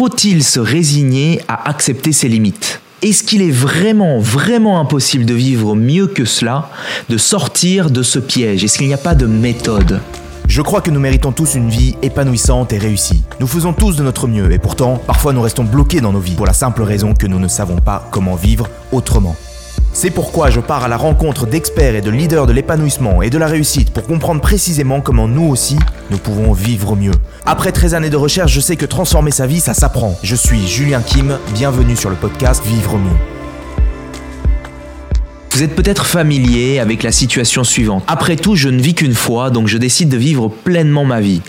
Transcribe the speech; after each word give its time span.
Faut-il 0.00 0.42
se 0.42 0.60
résigner 0.60 1.42
à 1.46 1.68
accepter 1.68 2.12
ses 2.12 2.26
limites? 2.26 2.80
Est-ce 3.02 3.22
qu'il 3.22 3.42
est 3.42 3.50
vraiment, 3.50 4.18
vraiment 4.18 4.80
impossible 4.80 5.26
de 5.26 5.34
vivre 5.34 5.74
mieux 5.74 6.06
que 6.06 6.24
cela, 6.24 6.70
de 7.10 7.18
sortir 7.18 7.90
de 7.90 8.02
ce 8.02 8.18
piège? 8.18 8.64
Est-ce 8.64 8.78
qu'il 8.78 8.86
n'y 8.86 8.94
a 8.94 8.96
pas 8.96 9.14
de 9.14 9.26
méthode? 9.26 10.00
Je 10.48 10.62
crois 10.62 10.80
que 10.80 10.90
nous 10.90 11.00
méritons 11.00 11.32
tous 11.32 11.54
une 11.54 11.68
vie 11.68 11.96
épanouissante 12.00 12.72
et 12.72 12.78
réussie. 12.78 13.22
Nous 13.40 13.46
faisons 13.46 13.74
tous 13.74 13.96
de 13.96 14.02
notre 14.02 14.26
mieux 14.26 14.50
et 14.50 14.58
pourtant, 14.58 14.96
parfois 14.96 15.34
nous 15.34 15.42
restons 15.42 15.64
bloqués 15.64 16.00
dans 16.00 16.14
nos 16.14 16.20
vies 16.20 16.34
pour 16.34 16.46
la 16.46 16.54
simple 16.54 16.80
raison 16.80 17.12
que 17.12 17.26
nous 17.26 17.38
ne 17.38 17.48
savons 17.48 17.76
pas 17.76 18.08
comment 18.10 18.36
vivre 18.36 18.70
autrement. 18.92 19.36
C'est 19.92 20.10
pourquoi 20.10 20.50
je 20.50 20.60
pars 20.60 20.84
à 20.84 20.88
la 20.88 20.96
rencontre 20.96 21.46
d'experts 21.46 21.96
et 21.96 22.00
de 22.00 22.10
leaders 22.10 22.46
de 22.46 22.52
l'épanouissement 22.52 23.22
et 23.22 23.30
de 23.30 23.38
la 23.38 23.46
réussite 23.46 23.90
pour 23.90 24.04
comprendre 24.04 24.40
précisément 24.40 25.00
comment 25.00 25.26
nous 25.26 25.48
aussi, 25.48 25.78
nous 26.10 26.18
pouvons 26.18 26.52
vivre 26.52 26.94
mieux. 26.94 27.10
Après 27.44 27.72
13 27.72 27.94
années 27.94 28.10
de 28.10 28.16
recherche, 28.16 28.52
je 28.52 28.60
sais 28.60 28.76
que 28.76 28.86
transformer 28.86 29.32
sa 29.32 29.48
vie, 29.48 29.60
ça 29.60 29.74
s'apprend. 29.74 30.16
Je 30.22 30.36
suis 30.36 30.66
Julien 30.66 31.02
Kim, 31.02 31.36
bienvenue 31.54 31.96
sur 31.96 32.08
le 32.08 32.16
podcast 32.16 32.64
Vivre 32.64 32.98
mieux. 32.98 33.16
Vous 35.52 35.64
êtes 35.64 35.74
peut-être 35.74 36.06
familier 36.06 36.78
avec 36.78 37.02
la 37.02 37.10
situation 37.10 37.64
suivante. 37.64 38.04
Après 38.06 38.36
tout, 38.36 38.54
je 38.54 38.68
ne 38.68 38.80
vis 38.80 38.94
qu'une 38.94 39.14
fois, 39.14 39.50
donc 39.50 39.66
je 39.66 39.76
décide 39.76 40.08
de 40.08 40.16
vivre 40.16 40.48
pleinement 40.48 41.04
ma 41.04 41.20
vie. 41.20 41.42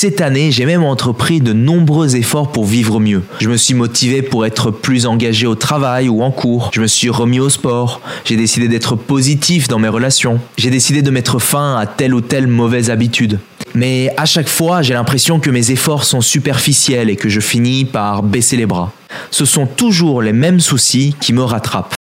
Cette 0.00 0.20
année, 0.20 0.52
j'ai 0.52 0.64
même 0.64 0.84
entrepris 0.84 1.40
de 1.40 1.52
nombreux 1.52 2.14
efforts 2.14 2.52
pour 2.52 2.66
vivre 2.66 3.00
mieux. 3.00 3.24
Je 3.40 3.48
me 3.48 3.56
suis 3.56 3.74
motivé 3.74 4.22
pour 4.22 4.46
être 4.46 4.70
plus 4.70 5.06
engagé 5.06 5.44
au 5.44 5.56
travail 5.56 6.08
ou 6.08 6.22
en 6.22 6.30
cours. 6.30 6.70
Je 6.72 6.80
me 6.80 6.86
suis 6.86 7.10
remis 7.10 7.40
au 7.40 7.48
sport. 7.48 8.00
J'ai 8.24 8.36
décidé 8.36 8.68
d'être 8.68 8.94
positif 8.94 9.66
dans 9.66 9.80
mes 9.80 9.88
relations. 9.88 10.38
J'ai 10.56 10.70
décidé 10.70 11.02
de 11.02 11.10
mettre 11.10 11.40
fin 11.40 11.76
à 11.76 11.86
telle 11.86 12.14
ou 12.14 12.20
telle 12.20 12.46
mauvaise 12.46 12.90
habitude. 12.90 13.40
Mais 13.74 14.14
à 14.16 14.24
chaque 14.24 14.48
fois, 14.48 14.82
j'ai 14.82 14.94
l'impression 14.94 15.40
que 15.40 15.50
mes 15.50 15.72
efforts 15.72 16.04
sont 16.04 16.20
superficiels 16.20 17.10
et 17.10 17.16
que 17.16 17.28
je 17.28 17.40
finis 17.40 17.84
par 17.84 18.22
baisser 18.22 18.56
les 18.56 18.66
bras. 18.66 18.92
Ce 19.32 19.44
sont 19.44 19.66
toujours 19.66 20.22
les 20.22 20.32
mêmes 20.32 20.60
soucis 20.60 21.16
qui 21.18 21.32
me 21.32 21.42
rattrapent. 21.42 21.97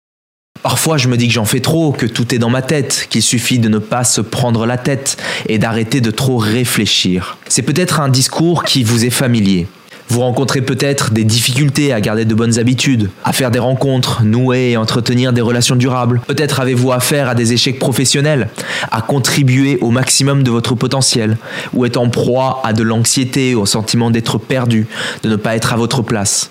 Parfois, 0.65 0.97
je 0.97 1.09
me 1.09 1.15
dis 1.15 1.27
que 1.27 1.33
j'en 1.35 1.45
fais 1.45 1.59
trop, 1.59 1.91
que 1.91 2.07
tout 2.07 2.33
est 2.33 2.39
dans 2.39 2.49
ma 2.49 2.63
tête, 2.63 3.05
qu'il 3.11 3.21
suffit 3.21 3.59
de 3.59 3.69
ne 3.69 3.77
pas 3.77 4.03
se 4.03 4.19
prendre 4.19 4.65
la 4.65 4.79
tête 4.79 5.15
et 5.47 5.59
d'arrêter 5.59 6.01
de 6.01 6.09
trop 6.09 6.37
réfléchir. 6.37 7.37
C'est 7.47 7.61
peut-être 7.61 7.99
un 7.99 8.09
discours 8.09 8.63
qui 8.63 8.83
vous 8.83 9.05
est 9.05 9.11
familier. 9.11 9.67
Vous 10.07 10.21
rencontrez 10.21 10.61
peut-être 10.61 11.13
des 11.13 11.23
difficultés 11.23 11.93
à 11.93 12.01
garder 12.01 12.25
de 12.25 12.33
bonnes 12.33 12.57
habitudes, 12.57 13.11
à 13.23 13.31
faire 13.31 13.51
des 13.51 13.59
rencontres, 13.59 14.23
nouer 14.23 14.71
et 14.71 14.77
entretenir 14.77 15.33
des 15.33 15.41
relations 15.41 15.75
durables. 15.75 16.19
Peut-être 16.25 16.59
avez-vous 16.59 16.91
affaire 16.91 17.29
à 17.29 17.35
des 17.35 17.53
échecs 17.53 17.77
professionnels, 17.77 18.49
à 18.91 19.03
contribuer 19.03 19.77
au 19.81 19.91
maximum 19.91 20.41
de 20.41 20.49
votre 20.49 20.73
potentiel, 20.73 21.37
ou 21.73 21.85
êtes 21.85 21.97
en 21.97 22.09
proie 22.09 22.61
à 22.63 22.73
de 22.73 22.81
l'anxiété, 22.81 23.53
au 23.53 23.67
sentiment 23.67 24.09
d'être 24.09 24.39
perdu, 24.39 24.87
de 25.21 25.29
ne 25.29 25.35
pas 25.35 25.55
être 25.55 25.73
à 25.73 25.75
votre 25.75 26.01
place. 26.01 26.49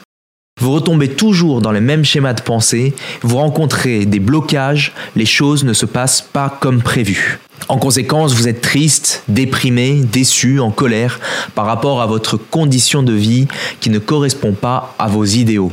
Vous 0.60 0.70
retombez 0.70 1.08
toujours 1.08 1.60
dans 1.60 1.72
les 1.72 1.80
mêmes 1.80 2.04
schémas 2.04 2.32
de 2.32 2.40
pensée, 2.40 2.94
vous 3.22 3.38
rencontrez 3.38 4.06
des 4.06 4.20
blocages, 4.20 4.92
les 5.16 5.26
choses 5.26 5.64
ne 5.64 5.72
se 5.72 5.84
passent 5.84 6.22
pas 6.22 6.48
comme 6.48 6.80
prévu. 6.80 7.40
En 7.68 7.76
conséquence, 7.76 8.34
vous 8.34 8.46
êtes 8.46 8.60
triste, 8.60 9.24
déprimé, 9.26 9.94
déçu, 9.94 10.60
en 10.60 10.70
colère 10.70 11.18
par 11.56 11.66
rapport 11.66 12.00
à 12.00 12.06
votre 12.06 12.36
condition 12.36 13.02
de 13.02 13.12
vie 13.12 13.48
qui 13.80 13.90
ne 13.90 13.98
correspond 13.98 14.52
pas 14.52 14.94
à 14.98 15.08
vos 15.08 15.24
idéaux. 15.24 15.72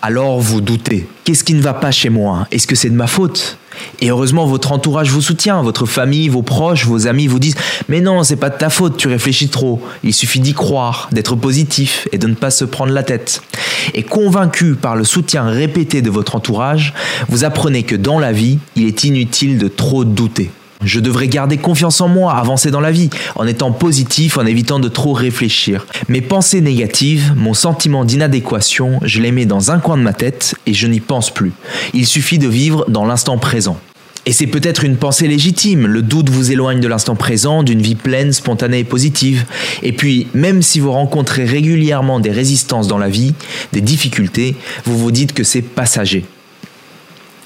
Alors 0.00 0.40
vous 0.40 0.60
doutez. 0.60 1.06
Qu'est-ce 1.24 1.44
qui 1.44 1.54
ne 1.54 1.62
va 1.62 1.74
pas 1.74 1.90
chez 1.90 2.08
moi? 2.08 2.46
Est-ce 2.50 2.66
que 2.66 2.74
c'est 2.74 2.90
de 2.90 2.94
ma 2.94 3.06
faute? 3.06 3.58
Et 4.00 4.10
heureusement, 4.10 4.46
votre 4.46 4.72
entourage 4.72 5.10
vous 5.10 5.22
soutient, 5.22 5.62
votre 5.62 5.86
famille, 5.86 6.28
vos 6.28 6.42
proches, 6.42 6.86
vos 6.86 7.06
amis 7.06 7.26
vous 7.26 7.38
disent 7.38 7.54
Mais 7.88 8.00
non, 8.00 8.22
c'est 8.22 8.36
pas 8.36 8.50
de 8.50 8.58
ta 8.58 8.70
faute, 8.70 8.96
tu 8.96 9.08
réfléchis 9.08 9.48
trop. 9.48 9.82
Il 10.02 10.12
suffit 10.12 10.40
d'y 10.40 10.54
croire, 10.54 11.08
d'être 11.12 11.36
positif 11.36 12.08
et 12.12 12.18
de 12.18 12.26
ne 12.26 12.34
pas 12.34 12.50
se 12.50 12.64
prendre 12.64 12.92
la 12.92 13.02
tête. 13.02 13.42
Et 13.94 14.02
convaincu 14.02 14.74
par 14.74 14.96
le 14.96 15.04
soutien 15.04 15.44
répété 15.44 16.02
de 16.02 16.10
votre 16.10 16.36
entourage, 16.36 16.94
vous 17.28 17.44
apprenez 17.44 17.82
que 17.82 17.96
dans 17.96 18.18
la 18.18 18.32
vie, 18.32 18.58
il 18.76 18.86
est 18.86 19.04
inutile 19.04 19.58
de 19.58 19.68
trop 19.68 20.04
douter. 20.04 20.50
Je 20.84 21.00
devrais 21.00 21.28
garder 21.28 21.58
confiance 21.58 22.00
en 22.00 22.08
moi, 22.08 22.34
avancer 22.34 22.70
dans 22.70 22.80
la 22.80 22.90
vie, 22.90 23.10
en 23.36 23.46
étant 23.46 23.72
positif, 23.72 24.38
en 24.38 24.46
évitant 24.46 24.80
de 24.80 24.88
trop 24.88 25.12
réfléchir. 25.12 25.86
Mes 26.08 26.20
pensées 26.20 26.60
négatives, 26.60 27.32
mon 27.36 27.54
sentiment 27.54 28.04
d'inadéquation, 28.04 28.98
je 29.02 29.20
les 29.20 29.32
mets 29.32 29.46
dans 29.46 29.70
un 29.70 29.78
coin 29.78 29.96
de 29.96 30.02
ma 30.02 30.12
tête 30.12 30.54
et 30.66 30.74
je 30.74 30.86
n'y 30.86 31.00
pense 31.00 31.30
plus. 31.30 31.52
Il 31.94 32.06
suffit 32.06 32.38
de 32.38 32.48
vivre 32.48 32.84
dans 32.88 33.04
l'instant 33.04 33.38
présent. 33.38 33.78
Et 34.24 34.32
c'est 34.32 34.46
peut-être 34.46 34.84
une 34.84 34.96
pensée 34.96 35.26
légitime, 35.26 35.86
le 35.86 36.00
doute 36.00 36.30
vous 36.30 36.52
éloigne 36.52 36.78
de 36.78 36.86
l'instant 36.86 37.16
présent, 37.16 37.64
d'une 37.64 37.82
vie 37.82 37.96
pleine, 37.96 38.32
spontanée 38.32 38.80
et 38.80 38.84
positive. 38.84 39.44
Et 39.82 39.92
puis, 39.92 40.28
même 40.32 40.62
si 40.62 40.78
vous 40.78 40.92
rencontrez 40.92 41.44
régulièrement 41.44 42.20
des 42.20 42.30
résistances 42.30 42.86
dans 42.86 42.98
la 42.98 43.08
vie, 43.08 43.34
des 43.72 43.80
difficultés, 43.80 44.54
vous 44.84 44.96
vous 44.96 45.10
dites 45.10 45.32
que 45.32 45.42
c'est 45.42 45.62
passager. 45.62 46.24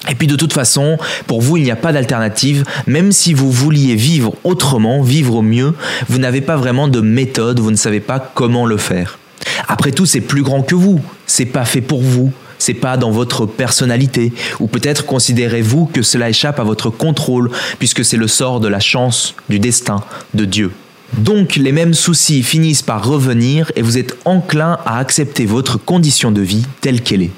Et 0.09 0.15
puis 0.15 0.27
de 0.27 0.35
toute 0.35 0.53
façon, 0.53 0.97
pour 1.25 1.41
vous, 1.41 1.57
il 1.57 1.63
n'y 1.63 1.71
a 1.71 1.75
pas 1.75 1.91
d'alternative. 1.91 2.63
Même 2.85 3.11
si 3.11 3.33
vous 3.33 3.51
vouliez 3.51 3.95
vivre 3.95 4.35
autrement, 4.43 5.01
vivre 5.01 5.41
mieux, 5.41 5.73
vous 6.07 6.19
n'avez 6.19 6.41
pas 6.41 6.55
vraiment 6.55 6.87
de 6.87 7.01
méthode, 7.01 7.59
vous 7.59 7.71
ne 7.71 7.75
savez 7.75 7.99
pas 7.99 8.19
comment 8.19 8.65
le 8.65 8.77
faire. 8.77 9.19
Après 9.67 9.91
tout, 9.91 10.05
c'est 10.05 10.21
plus 10.21 10.43
grand 10.43 10.61
que 10.61 10.75
vous. 10.75 11.01
C'est 11.25 11.45
pas 11.45 11.65
fait 11.65 11.81
pour 11.81 12.01
vous. 12.01 12.31
C'est 12.59 12.73
pas 12.73 12.97
dans 12.97 13.11
votre 13.11 13.45
personnalité. 13.45 14.33
Ou 14.59 14.67
peut-être 14.67 15.05
considérez-vous 15.05 15.85
que 15.85 16.01
cela 16.01 16.29
échappe 16.29 16.59
à 16.59 16.63
votre 16.63 16.89
contrôle, 16.89 17.51
puisque 17.79 18.03
c'est 18.03 18.17
le 18.17 18.27
sort 18.27 18.59
de 18.59 18.67
la 18.67 18.79
chance, 18.79 19.35
du 19.49 19.59
destin, 19.59 20.03
de 20.33 20.45
Dieu. 20.45 20.71
Donc 21.17 21.55
les 21.55 21.71
mêmes 21.71 21.93
soucis 21.93 22.43
finissent 22.43 22.81
par 22.81 23.07
revenir 23.07 23.71
et 23.75 23.81
vous 23.81 23.97
êtes 23.97 24.17
enclin 24.25 24.77
à 24.85 24.99
accepter 24.99 25.45
votre 25.45 25.77
condition 25.77 26.31
de 26.31 26.41
vie 26.41 26.65
telle 26.81 27.01
qu'elle 27.01 27.21
est. 27.21 27.31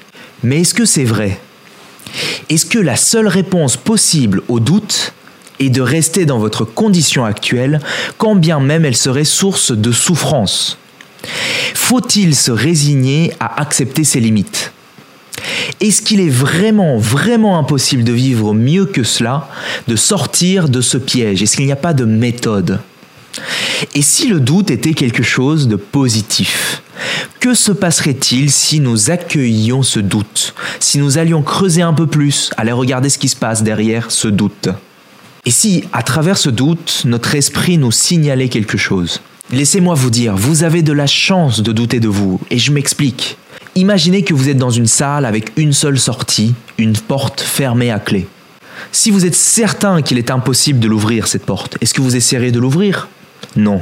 Mais 0.43 0.61
est-ce 0.61 0.73
que 0.73 0.85
c'est 0.85 1.03
vrai? 1.03 1.39
Est-ce 2.49 2.65
que 2.65 2.79
la 2.79 2.95
seule 2.95 3.27
réponse 3.27 3.77
possible 3.77 4.41
au 4.47 4.59
doute 4.59 5.13
est 5.59 5.69
de 5.69 5.81
rester 5.81 6.25
dans 6.25 6.39
votre 6.39 6.63
condition 6.63 7.25
actuelle, 7.25 7.79
quand 8.17 8.35
bien 8.35 8.59
même 8.59 8.85
elle 8.85 8.95
serait 8.95 9.25
source 9.25 9.71
de 9.71 9.91
souffrance? 9.91 10.77
Faut-il 11.73 12.35
se 12.35 12.51
résigner 12.51 13.33
à 13.39 13.59
accepter 13.59 14.03
ses 14.03 14.19
limites? 14.19 14.71
Est-ce 15.81 16.01
qu'il 16.01 16.19
est 16.19 16.29
vraiment, 16.29 16.97
vraiment 16.97 17.57
impossible 17.57 18.03
de 18.03 18.11
vivre 18.11 18.53
mieux 18.53 18.85
que 18.85 19.03
cela, 19.03 19.49
de 19.87 19.95
sortir 19.95 20.69
de 20.69 20.81
ce 20.81 20.97
piège? 20.97 21.41
Est-ce 21.41 21.55
qu'il 21.55 21.65
n'y 21.65 21.71
a 21.71 21.77
pas 21.77 21.93
de 21.93 22.05
méthode? 22.05 22.79
Et 23.95 24.01
si 24.01 24.27
le 24.27 24.39
doute 24.39 24.71
était 24.71 24.93
quelque 24.93 25.23
chose 25.23 25.67
de 25.67 25.75
positif? 25.75 26.81
Que 27.39 27.53
se 27.53 27.71
passerait-il 27.71 28.51
si 28.51 28.79
nous 28.79 29.09
accueillions 29.09 29.83
ce 29.83 29.99
doute? 29.99 30.53
Si 30.79 30.97
nous 30.97 31.17
allions 31.17 31.41
creuser 31.41 31.81
un 31.81 31.93
peu 31.93 32.07
plus, 32.07 32.51
aller 32.57 32.71
regarder 32.71 33.09
ce 33.09 33.17
qui 33.17 33.29
se 33.29 33.35
passe 33.35 33.63
derrière 33.63 34.11
ce 34.11 34.27
doute? 34.27 34.69
Et 35.45 35.51
si, 35.51 35.83
à 35.93 36.03
travers 36.03 36.37
ce 36.37 36.49
doute, 36.49 37.03
notre 37.05 37.35
esprit 37.35 37.77
nous 37.77 37.91
signalait 37.91 38.49
quelque 38.49 38.77
chose? 38.77 39.21
Laissez-moi 39.51 39.95
vous 39.95 40.11
dire, 40.11 40.35
vous 40.35 40.63
avez 40.63 40.83
de 40.83 40.93
la 40.93 41.07
chance 41.07 41.61
de 41.61 41.71
douter 41.71 41.99
de 41.99 42.07
vous, 42.07 42.39
et 42.51 42.59
je 42.59 42.71
m'explique. 42.71 43.37
Imaginez 43.75 44.23
que 44.23 44.33
vous 44.33 44.49
êtes 44.49 44.57
dans 44.57 44.69
une 44.69 44.85
salle 44.85 45.25
avec 45.25 45.51
une 45.57 45.73
seule 45.73 45.99
sortie, 45.99 46.53
une 46.77 46.97
porte 46.97 47.41
fermée 47.41 47.91
à 47.91 47.99
clé. 47.99 48.27
Si 48.91 49.09
vous 49.11 49.25
êtes 49.25 49.35
certain 49.35 50.01
qu'il 50.01 50.17
est 50.17 50.31
impossible 50.31 50.79
de 50.79 50.87
l'ouvrir, 50.87 51.27
cette 51.27 51.45
porte, 51.45 51.77
est-ce 51.81 51.93
que 51.93 52.01
vous 52.01 52.15
essayerez 52.15 52.51
de 52.51 52.59
l'ouvrir? 52.59 53.07
Non. 53.55 53.81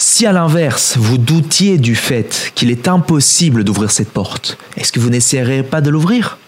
Si 0.00 0.26
à 0.26 0.32
l'inverse, 0.32 0.96
vous 0.96 1.18
doutiez 1.18 1.76
du 1.76 1.96
fait 1.96 2.52
qu'il 2.54 2.70
est 2.70 2.86
impossible 2.86 3.64
d'ouvrir 3.64 3.90
cette 3.90 4.12
porte, 4.12 4.56
est-ce 4.76 4.92
que 4.92 5.00
vous 5.00 5.10
n'essayerez 5.10 5.64
pas 5.64 5.80
de 5.80 5.90
l'ouvrir? 5.90 6.38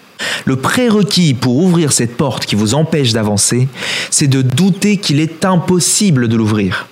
Le 0.44 0.54
prérequis 0.54 1.34
pour 1.34 1.56
ouvrir 1.56 1.90
cette 1.90 2.16
porte 2.16 2.46
qui 2.46 2.54
vous 2.54 2.74
empêche 2.74 3.12
d'avancer, 3.12 3.66
c'est 4.08 4.28
de 4.28 4.40
douter 4.40 4.98
qu'il 4.98 5.18
est 5.18 5.44
impossible 5.44 6.28
de 6.28 6.36
l'ouvrir. 6.36 6.86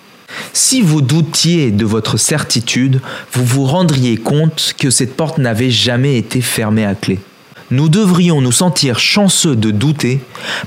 Si 0.53 0.83
vous 0.83 1.01
doutiez 1.01 1.71
de 1.71 1.85
votre 1.85 2.17
certitude, 2.17 3.01
vous 3.33 3.45
vous 3.45 3.65
rendriez 3.65 4.17
compte 4.17 4.75
que 4.77 4.91
cette 4.91 5.17
porte 5.17 5.39
n'avait 5.39 5.71
jamais 5.71 6.19
été 6.19 6.41
fermée 6.41 6.85
à 6.85 6.97
clé. 6.97 7.21
Nous 7.71 7.89
devrions 7.89 8.41
nous 8.41 8.51
sentir 8.51 8.99
chanceux 8.99 9.55
de 9.55 9.71
douter 9.71 10.19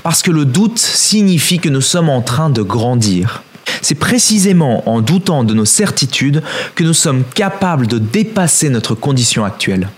parce 0.02 0.22
que 0.22 0.30
le 0.30 0.46
doute 0.46 0.78
signifie 0.78 1.58
que 1.58 1.68
nous 1.68 1.82
sommes 1.82 2.08
en 2.08 2.22
train 2.22 2.48
de 2.48 2.62
grandir. 2.62 3.42
C'est 3.80 3.94
précisément 3.94 4.88
en 4.88 5.00
doutant 5.00 5.44
de 5.44 5.54
nos 5.54 5.64
certitudes 5.64 6.42
que 6.74 6.84
nous 6.84 6.94
sommes 6.94 7.24
capables 7.34 7.86
de 7.86 7.98
dépasser 7.98 8.68
notre 8.68 8.94
condition 8.94 9.44
actuelle. 9.44 9.88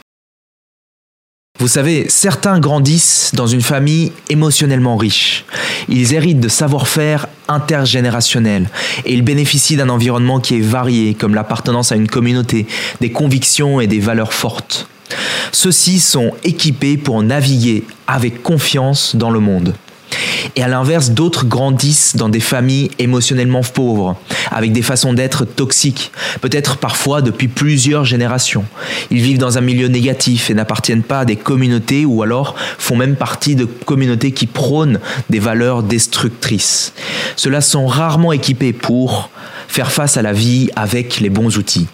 Vous 1.60 1.68
savez, 1.68 2.06
certains 2.08 2.58
grandissent 2.58 3.30
dans 3.32 3.46
une 3.46 3.62
famille 3.62 4.10
émotionnellement 4.28 4.96
riche. 4.96 5.44
Ils 5.88 6.12
héritent 6.12 6.40
de 6.40 6.48
savoir-faire 6.48 7.28
intergénérationnel 7.46 8.68
et 9.04 9.14
ils 9.14 9.22
bénéficient 9.22 9.76
d'un 9.76 9.88
environnement 9.88 10.40
qui 10.40 10.56
est 10.56 10.60
varié, 10.60 11.14
comme 11.14 11.34
l'appartenance 11.34 11.92
à 11.92 11.96
une 11.96 12.08
communauté, 12.08 12.66
des 13.00 13.12
convictions 13.12 13.80
et 13.80 13.86
des 13.86 14.00
valeurs 14.00 14.32
fortes. 14.32 14.88
Ceux-ci 15.52 16.00
sont 16.00 16.32
équipés 16.42 16.96
pour 16.96 17.22
naviguer 17.22 17.84
avec 18.08 18.42
confiance 18.42 19.14
dans 19.14 19.30
le 19.30 19.38
monde. 19.38 19.74
Et 20.56 20.62
à 20.62 20.68
l'inverse, 20.68 21.10
d'autres 21.10 21.46
grandissent 21.46 22.14
dans 22.14 22.28
des 22.28 22.40
familles 22.40 22.90
émotionnellement 22.98 23.62
pauvres, 23.62 24.16
avec 24.52 24.72
des 24.72 24.82
façons 24.82 25.12
d'être 25.12 25.44
toxiques, 25.44 26.12
peut-être 26.40 26.76
parfois 26.76 27.22
depuis 27.22 27.48
plusieurs 27.48 28.04
générations. 28.04 28.64
Ils 29.10 29.20
vivent 29.20 29.38
dans 29.38 29.58
un 29.58 29.62
milieu 29.62 29.88
négatif 29.88 30.50
et 30.50 30.54
n'appartiennent 30.54 31.02
pas 31.02 31.20
à 31.20 31.24
des 31.24 31.36
communautés 31.36 32.04
ou 32.04 32.22
alors 32.22 32.54
font 32.78 32.96
même 32.96 33.16
partie 33.16 33.56
de 33.56 33.64
communautés 33.64 34.30
qui 34.30 34.46
prônent 34.46 35.00
des 35.28 35.40
valeurs 35.40 35.82
destructrices. 35.82 36.92
Ceux-là 37.34 37.60
sont 37.60 37.86
rarement 37.86 38.32
équipés 38.32 38.72
pour 38.72 39.30
faire 39.66 39.90
face 39.90 40.16
à 40.16 40.22
la 40.22 40.32
vie 40.32 40.70
avec 40.76 41.18
les 41.18 41.30
bons 41.30 41.58
outils. 41.58 41.88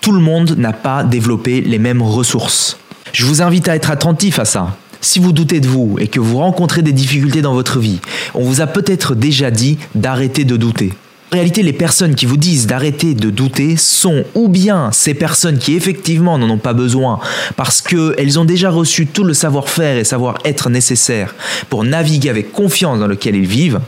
Tout 0.00 0.12
le 0.12 0.20
monde 0.20 0.56
n'a 0.58 0.72
pas 0.72 1.02
développé 1.02 1.60
les 1.60 1.78
mêmes 1.78 2.02
ressources. 2.02 2.78
Je 3.12 3.26
vous 3.26 3.42
invite 3.42 3.68
à 3.68 3.74
être 3.74 3.90
attentif 3.90 4.38
à 4.38 4.44
ça. 4.44 4.76
Si 5.04 5.18
vous 5.18 5.32
doutez 5.32 5.58
de 5.58 5.66
vous 5.66 5.96
et 5.98 6.06
que 6.06 6.20
vous 6.20 6.38
rencontrez 6.38 6.80
des 6.80 6.92
difficultés 6.92 7.42
dans 7.42 7.54
votre 7.54 7.80
vie, 7.80 7.98
on 8.34 8.44
vous 8.44 8.60
a 8.60 8.68
peut-être 8.68 9.16
déjà 9.16 9.50
dit 9.50 9.76
d'arrêter 9.96 10.44
de 10.44 10.56
douter. 10.56 10.92
En 11.32 11.34
réalité, 11.34 11.64
les 11.64 11.72
personnes 11.72 12.14
qui 12.14 12.24
vous 12.24 12.36
disent 12.36 12.68
d'arrêter 12.68 13.14
de 13.14 13.28
douter 13.28 13.76
sont 13.76 14.22
ou 14.36 14.48
bien 14.48 14.92
ces 14.92 15.14
personnes 15.14 15.58
qui 15.58 15.74
effectivement 15.74 16.38
n'en 16.38 16.48
ont 16.50 16.58
pas 16.58 16.72
besoin 16.72 17.18
parce 17.56 17.80
qu'elles 17.80 18.38
ont 18.38 18.44
déjà 18.44 18.70
reçu 18.70 19.08
tout 19.08 19.24
le 19.24 19.34
savoir-faire 19.34 19.96
et 19.96 20.04
savoir-être 20.04 20.70
nécessaire 20.70 21.34
pour 21.68 21.82
naviguer 21.82 22.30
avec 22.30 22.52
confiance 22.52 23.00
dans 23.00 23.08
lequel 23.08 23.34
ils 23.34 23.46
vivent, 23.46 23.80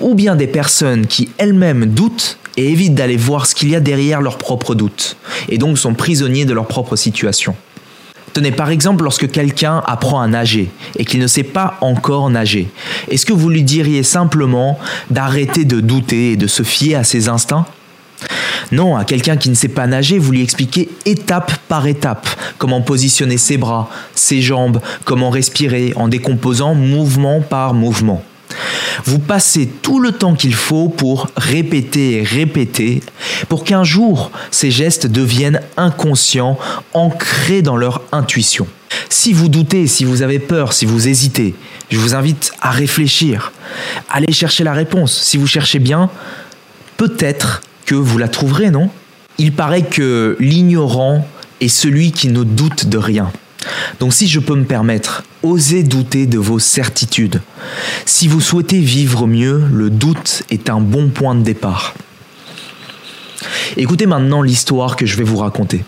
ou 0.00 0.14
bien 0.14 0.36
des 0.36 0.46
personnes 0.46 1.08
qui 1.08 1.30
elles-mêmes 1.38 1.86
doutent 1.86 2.38
et 2.56 2.70
évitent 2.70 2.94
d'aller 2.94 3.16
voir 3.16 3.46
ce 3.46 3.56
qu'il 3.56 3.70
y 3.70 3.74
a 3.74 3.80
derrière 3.80 4.20
leurs 4.20 4.38
propres 4.38 4.76
doutes, 4.76 5.16
et 5.48 5.58
donc 5.58 5.78
sont 5.78 5.94
prisonniers 5.94 6.44
de 6.44 6.52
leur 6.52 6.68
propre 6.68 6.94
situation. 6.94 7.56
Par 8.56 8.70
exemple, 8.70 9.04
lorsque 9.04 9.30
quelqu'un 9.30 9.82
apprend 9.86 10.20
à 10.20 10.26
nager 10.26 10.70
et 10.96 11.04
qu'il 11.04 11.20
ne 11.20 11.26
sait 11.26 11.42
pas 11.42 11.76
encore 11.80 12.30
nager, 12.30 12.68
est-ce 13.10 13.26
que 13.26 13.32
vous 13.32 13.48
lui 13.48 13.62
diriez 13.62 14.02
simplement 14.02 14.78
d'arrêter 15.10 15.64
de 15.64 15.80
douter 15.80 16.32
et 16.32 16.36
de 16.36 16.46
se 16.46 16.62
fier 16.62 16.94
à 16.96 17.04
ses 17.04 17.28
instincts? 17.28 17.66
Non, 18.72 18.96
à 18.96 19.04
quelqu'un 19.04 19.36
qui 19.36 19.48
ne 19.48 19.54
sait 19.54 19.68
pas 19.68 19.86
nager, 19.86 20.18
vous 20.18 20.32
lui 20.32 20.42
expliquez 20.42 20.90
étape 21.06 21.52
par 21.68 21.86
étape 21.86 22.28
comment 22.58 22.82
positionner 22.82 23.38
ses 23.38 23.56
bras, 23.56 23.88
ses 24.14 24.42
jambes, 24.42 24.80
comment 25.04 25.30
respirer 25.30 25.92
en 25.96 26.08
décomposant 26.08 26.74
mouvement 26.74 27.40
par 27.40 27.72
mouvement. 27.72 28.22
Vous 29.04 29.18
passez 29.18 29.66
tout 29.66 30.00
le 30.00 30.12
temps 30.12 30.34
qu'il 30.34 30.54
faut 30.54 30.88
pour 30.88 31.28
répéter 31.36 32.18
et 32.18 32.22
répéter 32.22 33.02
pour 33.48 33.64
qu'un 33.64 33.84
jour 33.84 34.30
ces 34.50 34.70
gestes 34.70 35.06
deviennent 35.06 35.60
inconscients, 35.76 36.58
ancrés 36.94 37.62
dans 37.62 37.76
leur 37.76 38.02
intuition. 38.12 38.66
Si 39.08 39.32
vous 39.32 39.48
doutez, 39.48 39.86
si 39.86 40.04
vous 40.04 40.22
avez 40.22 40.38
peur, 40.38 40.72
si 40.72 40.86
vous 40.86 41.08
hésitez, 41.08 41.54
je 41.90 41.98
vous 41.98 42.14
invite 42.14 42.52
à 42.60 42.70
réfléchir. 42.70 43.52
Allez 44.10 44.32
chercher 44.32 44.64
la 44.64 44.72
réponse. 44.72 45.18
Si 45.22 45.36
vous 45.36 45.46
cherchez 45.46 45.78
bien, 45.78 46.10
peut-être 46.96 47.62
que 47.86 47.94
vous 47.94 48.18
la 48.18 48.28
trouverez, 48.28 48.70
non? 48.70 48.90
Il 49.38 49.52
paraît 49.52 49.82
que 49.82 50.36
l'ignorant 50.40 51.26
est 51.60 51.68
celui 51.68 52.12
qui 52.12 52.28
ne 52.28 52.42
doute 52.42 52.86
de 52.86 52.98
rien. 52.98 53.32
Donc 54.00 54.12
si 54.12 54.28
je 54.28 54.38
peux 54.38 54.54
me 54.54 54.64
permettre, 54.64 55.24
osez 55.42 55.82
douter 55.82 56.26
de 56.26 56.38
vos 56.38 56.58
certitudes. 56.58 57.42
Si 58.04 58.28
vous 58.28 58.40
souhaitez 58.40 58.78
vivre 58.78 59.26
mieux, 59.26 59.64
le 59.72 59.90
doute 59.90 60.44
est 60.50 60.70
un 60.70 60.80
bon 60.80 61.08
point 61.08 61.34
de 61.34 61.42
départ. 61.42 61.94
Écoutez 63.76 64.06
maintenant 64.06 64.42
l'histoire 64.42 64.96
que 64.96 65.06
je 65.06 65.16
vais 65.16 65.24
vous 65.24 65.38
raconter. 65.38 65.84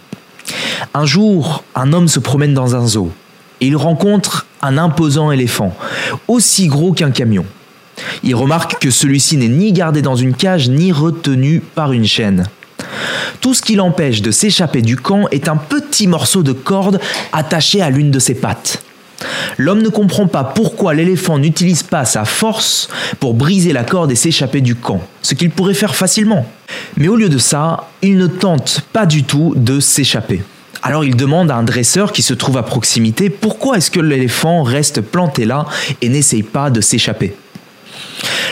Un 0.92 1.06
jour, 1.06 1.62
un 1.74 1.92
homme 1.92 2.08
se 2.08 2.18
promène 2.18 2.54
dans 2.54 2.74
un 2.74 2.86
zoo 2.86 3.12
et 3.60 3.68
il 3.68 3.76
rencontre 3.76 4.46
un 4.62 4.76
imposant 4.76 5.30
éléphant, 5.30 5.76
aussi 6.26 6.66
gros 6.66 6.92
qu'un 6.92 7.10
camion. 7.10 7.44
Il 8.22 8.34
remarque 8.34 8.80
que 8.80 8.90
celui-ci 8.90 9.36
n'est 9.36 9.48
ni 9.48 9.72
gardé 9.72 10.02
dans 10.02 10.16
une 10.16 10.34
cage 10.34 10.68
ni 10.68 10.90
retenu 10.90 11.60
par 11.60 11.92
une 11.92 12.06
chaîne. 12.06 12.46
Tout 13.40 13.54
ce 13.54 13.62
qui 13.62 13.74
l'empêche 13.74 14.20
de 14.20 14.30
s'échapper 14.30 14.82
du 14.82 14.96
camp 14.96 15.26
est 15.30 15.48
un 15.48 15.56
petit 15.56 16.06
morceau 16.06 16.42
de 16.42 16.52
corde 16.52 17.00
attaché 17.32 17.80
à 17.80 17.88
l'une 17.88 18.10
de 18.10 18.18
ses 18.18 18.34
pattes. 18.34 18.82
L'homme 19.56 19.82
ne 19.82 19.88
comprend 19.88 20.26
pas 20.26 20.44
pourquoi 20.44 20.92
l'éléphant 20.92 21.38
n'utilise 21.38 21.82
pas 21.82 22.04
sa 22.04 22.24
force 22.24 22.88
pour 23.18 23.34
briser 23.34 23.72
la 23.72 23.84
corde 23.84 24.12
et 24.12 24.16
s'échapper 24.16 24.60
du 24.60 24.74
camp, 24.74 25.02
ce 25.22 25.34
qu'il 25.34 25.50
pourrait 25.50 25.74
faire 25.74 25.94
facilement. 25.94 26.46
Mais 26.96 27.08
au 27.08 27.16
lieu 27.16 27.28
de 27.28 27.38
ça, 27.38 27.88
il 28.02 28.18
ne 28.18 28.26
tente 28.26 28.82
pas 28.92 29.06
du 29.06 29.24
tout 29.24 29.54
de 29.56 29.80
s'échapper. 29.80 30.42
Alors 30.82 31.04
il 31.04 31.16
demande 31.16 31.50
à 31.50 31.56
un 31.56 31.62
dresseur 31.62 32.12
qui 32.12 32.22
se 32.22 32.34
trouve 32.34 32.56
à 32.56 32.62
proximité 32.62 33.28
pourquoi 33.28 33.76
est-ce 33.76 33.90
que 33.90 34.00
l'éléphant 34.00 34.62
reste 34.62 35.00
planté 35.00 35.44
là 35.44 35.66
et 36.00 36.08
n'essaye 36.08 36.42
pas 36.42 36.70
de 36.70 36.80
s'échapper? 36.80 37.34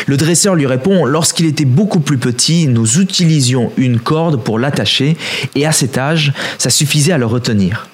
Le 0.06 0.17
dresseur 0.17 0.55
lui 0.55 0.67
répond 0.67 1.05
Lorsqu'il 1.05 1.47
était 1.47 1.65
beaucoup 1.65 2.00
plus 2.00 2.19
petit, 2.19 2.67
nous 2.67 2.99
utilisions 2.99 3.73
une 3.76 4.00
corde 4.00 4.43
pour 4.43 4.59
l'attacher 4.59 5.17
et 5.55 5.67
à 5.67 5.73
cet 5.73 5.99
âge, 5.99 6.32
ça 6.59 6.70
suffisait 6.70 7.12
à 7.12 7.19
le 7.19 7.26
retenir. 7.26 7.88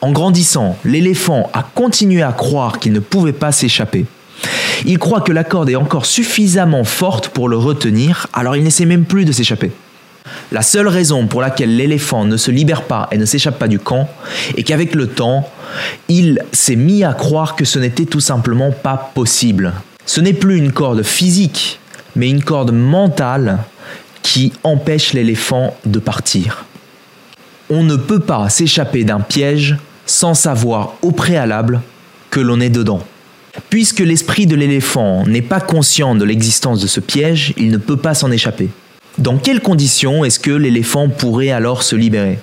En 0.00 0.12
grandissant, 0.12 0.78
l'éléphant 0.84 1.50
a 1.52 1.62
continué 1.62 2.22
à 2.22 2.32
croire 2.32 2.78
qu'il 2.78 2.92
ne 2.92 3.00
pouvait 3.00 3.32
pas 3.32 3.52
s'échapper. 3.52 4.06
Il 4.86 4.98
croit 4.98 5.20
que 5.20 5.32
la 5.32 5.44
corde 5.44 5.68
est 5.68 5.76
encore 5.76 6.06
suffisamment 6.06 6.84
forte 6.84 7.28
pour 7.28 7.48
le 7.48 7.56
retenir, 7.56 8.26
alors 8.32 8.56
il 8.56 8.62
n'essaie 8.62 8.86
même 8.86 9.04
plus 9.04 9.24
de 9.24 9.32
s'échapper. 9.32 9.72
La 10.52 10.62
seule 10.62 10.88
raison 10.88 11.26
pour 11.26 11.40
laquelle 11.40 11.76
l'éléphant 11.76 12.24
ne 12.24 12.36
se 12.36 12.50
libère 12.50 12.82
pas 12.82 13.08
et 13.12 13.18
ne 13.18 13.24
s'échappe 13.24 13.58
pas 13.58 13.68
du 13.68 13.78
camp 13.78 14.08
est 14.56 14.62
qu'avec 14.62 14.94
le 14.94 15.06
temps, 15.06 15.48
il 16.08 16.42
s'est 16.52 16.76
mis 16.76 17.04
à 17.04 17.12
croire 17.12 17.56
que 17.56 17.64
ce 17.64 17.78
n'était 17.78 18.06
tout 18.06 18.20
simplement 18.20 18.72
pas 18.72 19.12
possible. 19.14 19.72
Ce 20.06 20.20
n'est 20.20 20.32
plus 20.32 20.56
une 20.56 20.72
corde 20.72 21.02
physique, 21.02 21.78
mais 22.16 22.30
une 22.30 22.42
corde 22.42 22.72
mentale 22.72 23.58
qui 24.22 24.52
empêche 24.64 25.12
l'éléphant 25.12 25.76
de 25.84 25.98
partir. 25.98 26.64
On 27.68 27.84
ne 27.84 27.96
peut 27.96 28.20
pas 28.20 28.48
s'échapper 28.48 29.04
d'un 29.04 29.20
piège 29.20 29.76
sans 30.06 30.34
savoir 30.34 30.94
au 31.02 31.12
préalable 31.12 31.80
que 32.30 32.40
l'on 32.40 32.60
est 32.60 32.70
dedans. 32.70 33.02
Puisque 33.68 34.00
l'esprit 34.00 34.46
de 34.46 34.56
l'éléphant 34.56 35.24
n'est 35.26 35.42
pas 35.42 35.60
conscient 35.60 36.14
de 36.14 36.24
l'existence 36.24 36.80
de 36.80 36.86
ce 36.86 37.00
piège, 37.00 37.52
il 37.56 37.70
ne 37.70 37.76
peut 37.76 37.96
pas 37.96 38.14
s'en 38.14 38.30
échapper. 38.30 38.70
Dans 39.18 39.36
quelles 39.36 39.60
conditions 39.60 40.24
est-ce 40.24 40.38
que 40.38 40.50
l'éléphant 40.50 41.08
pourrait 41.08 41.50
alors 41.50 41.82
se 41.82 41.96
libérer? 41.96 42.38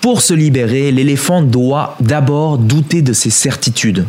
Pour 0.00 0.22
se 0.22 0.34
libérer, 0.34 0.90
l'éléphant 0.92 1.42
doit 1.42 1.96
d'abord 2.00 2.58
douter 2.58 3.02
de 3.02 3.12
ses 3.12 3.30
certitudes. 3.30 4.06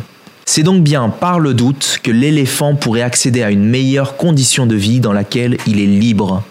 C'est 0.50 0.62
donc 0.62 0.82
bien 0.82 1.10
par 1.10 1.40
le 1.40 1.52
doute 1.52 1.98
que 2.02 2.10
l'éléphant 2.10 2.74
pourrait 2.74 3.02
accéder 3.02 3.42
à 3.42 3.50
une 3.50 3.66
meilleure 3.66 4.16
condition 4.16 4.64
de 4.64 4.74
vie 4.74 4.98
dans 4.98 5.12
laquelle 5.12 5.58
il 5.66 5.78
est 5.78 5.84
libre. 5.84 6.42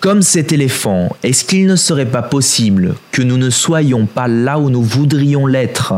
Comme 0.00 0.22
cet 0.22 0.50
éléphant, 0.50 1.14
est-ce 1.22 1.44
qu'il 1.44 1.66
ne 1.66 1.76
serait 1.76 2.10
pas 2.10 2.22
possible 2.22 2.96
que 3.12 3.22
nous 3.22 3.38
ne 3.38 3.50
soyons 3.50 4.06
pas 4.06 4.26
là 4.26 4.58
où 4.58 4.68
nous 4.68 4.82
voudrions 4.82 5.46
l'être, 5.46 5.94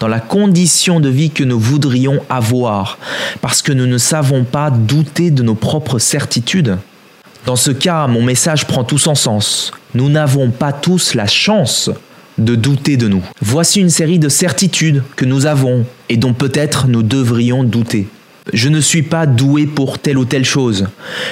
dans 0.00 0.08
la 0.08 0.18
condition 0.18 0.98
de 0.98 1.08
vie 1.08 1.30
que 1.30 1.44
nous 1.44 1.60
voudrions 1.60 2.18
avoir, 2.28 2.98
parce 3.40 3.62
que 3.62 3.72
nous 3.72 3.86
ne 3.86 3.98
savons 3.98 4.42
pas 4.42 4.72
douter 4.72 5.30
de 5.30 5.44
nos 5.44 5.54
propres 5.54 6.00
certitudes? 6.00 6.78
Dans 7.46 7.54
ce 7.54 7.70
cas, 7.70 8.08
mon 8.08 8.24
message 8.24 8.66
prend 8.66 8.82
tout 8.82 8.98
son 8.98 9.14
sens. 9.14 9.70
Nous 9.94 10.08
n'avons 10.08 10.50
pas 10.50 10.72
tous 10.72 11.14
la 11.14 11.28
chance 11.28 11.90
de 12.40 12.54
douter 12.54 12.96
de 12.96 13.08
nous. 13.08 13.22
Voici 13.40 13.80
une 13.80 13.90
série 13.90 14.18
de 14.18 14.28
certitudes 14.28 15.02
que 15.16 15.24
nous 15.24 15.46
avons 15.46 15.84
et 16.08 16.16
dont 16.16 16.34
peut-être 16.34 16.88
nous 16.88 17.02
devrions 17.02 17.64
douter. 17.64 18.08
Je 18.52 18.68
ne 18.68 18.80
suis 18.80 19.02
pas 19.02 19.26
doué 19.26 19.66
pour 19.66 19.98
telle 19.98 20.18
ou 20.18 20.24
telle 20.24 20.44
chose. 20.44 20.88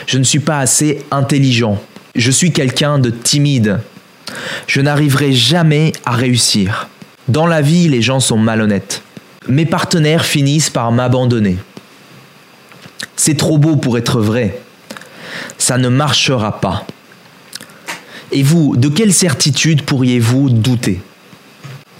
Je 0.06 0.18
ne 0.18 0.24
suis 0.24 0.40
pas 0.40 0.58
assez 0.58 1.04
intelligent. 1.10 1.82
Je 2.14 2.30
suis 2.30 2.52
quelqu'un 2.52 2.98
de 2.98 3.10
timide. 3.10 3.80
Je 4.66 4.80
n'arriverai 4.80 5.32
jamais 5.32 5.92
à 6.04 6.12
réussir. 6.12 6.88
Dans 7.28 7.46
la 7.46 7.60
vie, 7.60 7.88
les 7.88 8.02
gens 8.02 8.20
sont 8.20 8.38
malhonnêtes. 8.38 9.02
Mes 9.48 9.66
partenaires 9.66 10.24
finissent 10.24 10.70
par 10.70 10.92
m'abandonner. 10.92 11.58
C'est 13.16 13.36
trop 13.36 13.58
beau 13.58 13.76
pour 13.76 13.98
être 13.98 14.20
vrai. 14.20 14.60
Ça 15.56 15.78
ne 15.78 15.88
marchera 15.88 16.60
pas. 16.60 16.86
Et 18.30 18.42
vous, 18.42 18.76
de 18.76 18.88
quelle 18.88 19.12
certitude 19.12 19.82
pourriez-vous 19.82 20.50
douter? 20.50 21.00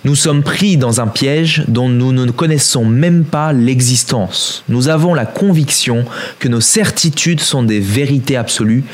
Nous 0.05 0.15
sommes 0.15 0.43
pris 0.43 0.77
dans 0.77 1.01
un 1.01 1.07
piège 1.07 1.65
dont 1.69 1.89
nous 1.89 2.13
ne 2.13 2.31
connaissons 2.31 2.85
même 2.85 3.25
pas 3.25 3.53
l'existence. 3.53 4.63
Nous 4.69 4.89
avons 4.89 5.13
la 5.13 5.27
conviction 5.27 6.05
que 6.39 6.49
nos 6.49 6.61
certitudes 6.61 7.41
sont 7.41 7.63
des 7.63 7.81
vérités 7.81 8.37
absolues 8.37 8.85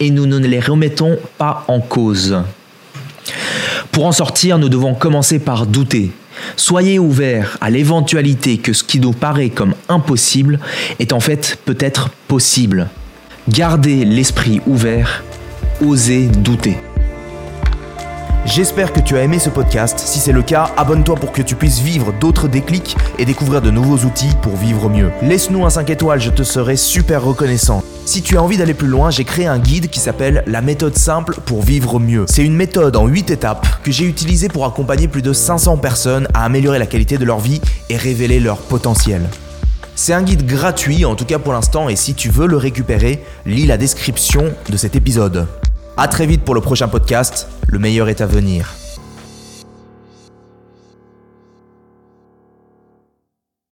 et 0.00 0.10
nous 0.10 0.26
ne 0.26 0.38
les 0.38 0.60
remettons 0.60 1.18
pas 1.36 1.64
en 1.68 1.80
cause. 1.80 2.38
Pour 3.92 4.06
en 4.06 4.12
sortir, 4.12 4.58
nous 4.58 4.68
devons 4.68 4.94
commencer 4.94 5.38
par 5.38 5.66
douter. 5.66 6.12
Soyez 6.56 6.98
ouverts 6.98 7.58
à 7.60 7.70
l'éventualité 7.70 8.58
que 8.58 8.72
ce 8.72 8.84
qui 8.84 9.00
nous 9.00 9.12
paraît 9.12 9.50
comme 9.50 9.74
impossible 9.88 10.58
est 10.98 11.12
en 11.12 11.20
fait 11.20 11.58
peut-être 11.64 12.10
possible. 12.26 12.88
Gardez 13.48 14.04
l'esprit 14.04 14.60
ouvert 14.66 15.22
Osez 15.80 16.28
douter. 16.28 16.76
J'espère 18.44 18.92
que 18.92 19.00
tu 19.00 19.16
as 19.16 19.22
aimé 19.22 19.40
ce 19.40 19.50
podcast. 19.50 19.98
Si 19.98 20.20
c'est 20.20 20.30
le 20.30 20.42
cas, 20.42 20.70
abonne-toi 20.76 21.16
pour 21.16 21.32
que 21.32 21.42
tu 21.42 21.56
puisses 21.56 21.80
vivre 21.80 22.12
d'autres 22.20 22.46
déclics 22.46 22.96
et 23.18 23.24
découvrir 23.24 23.60
de 23.60 23.72
nouveaux 23.72 24.06
outils 24.06 24.30
pour 24.40 24.54
vivre 24.54 24.88
mieux. 24.88 25.10
Laisse-nous 25.22 25.66
un 25.66 25.70
5 25.70 25.90
étoiles, 25.90 26.20
je 26.20 26.30
te 26.30 26.44
serai 26.44 26.76
super 26.76 27.24
reconnaissant. 27.24 27.82
Si 28.04 28.22
tu 28.22 28.36
as 28.36 28.42
envie 28.42 28.56
d'aller 28.56 28.74
plus 28.74 28.86
loin, 28.86 29.10
j'ai 29.10 29.24
créé 29.24 29.46
un 29.46 29.58
guide 29.58 29.88
qui 29.88 29.98
s'appelle 29.98 30.44
La 30.46 30.60
méthode 30.60 30.96
simple 30.96 31.38
pour 31.44 31.62
vivre 31.62 31.98
mieux. 31.98 32.24
C'est 32.28 32.44
une 32.44 32.54
méthode 32.54 32.94
en 32.94 33.08
8 33.08 33.30
étapes 33.30 33.66
que 33.82 33.90
j'ai 33.90 34.04
utilisée 34.04 34.48
pour 34.48 34.66
accompagner 34.66 35.08
plus 35.08 35.22
de 35.22 35.32
500 35.32 35.78
personnes 35.78 36.28
à 36.34 36.44
améliorer 36.44 36.78
la 36.78 36.86
qualité 36.86 37.18
de 37.18 37.24
leur 37.24 37.40
vie 37.40 37.60
et 37.90 37.96
révéler 37.96 38.38
leur 38.38 38.58
potentiel. 38.58 39.22
C'est 39.96 40.12
un 40.12 40.22
guide 40.22 40.46
gratuit, 40.46 41.04
en 41.04 41.16
tout 41.16 41.24
cas 41.24 41.40
pour 41.40 41.52
l'instant, 41.52 41.88
et 41.88 41.96
si 41.96 42.14
tu 42.14 42.28
veux 42.28 42.46
le 42.46 42.58
récupérer, 42.58 43.24
lis 43.44 43.66
la 43.66 43.76
description 43.76 44.52
de 44.68 44.76
cet 44.76 44.94
épisode. 44.94 45.48
A 45.96 46.08
très 46.08 46.26
vite 46.26 46.42
pour 46.44 46.56
le 46.56 46.60
prochain 46.60 46.88
podcast, 46.88 47.46
le 47.68 47.78
meilleur 47.78 48.08
est 48.08 48.20
à 48.20 48.26
venir. 48.26 48.74